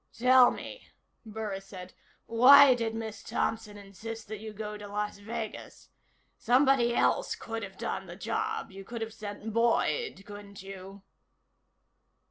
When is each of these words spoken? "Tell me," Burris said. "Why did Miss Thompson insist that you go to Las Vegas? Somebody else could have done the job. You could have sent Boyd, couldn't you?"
"Tell 0.17 0.49
me," 0.49 0.87
Burris 1.27 1.65
said. 1.67 1.93
"Why 2.25 2.73
did 2.73 2.95
Miss 2.95 3.21
Thompson 3.21 3.77
insist 3.77 4.27
that 4.29 4.39
you 4.39 4.51
go 4.51 4.75
to 4.75 4.87
Las 4.87 5.19
Vegas? 5.19 5.89
Somebody 6.39 6.95
else 6.95 7.35
could 7.35 7.61
have 7.61 7.77
done 7.77 8.07
the 8.07 8.15
job. 8.15 8.71
You 8.71 8.83
could 8.83 9.01
have 9.01 9.13
sent 9.13 9.53
Boyd, 9.53 10.23
couldn't 10.25 10.63
you?" 10.63 11.03